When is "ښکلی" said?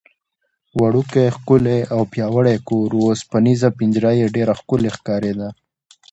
1.35-1.79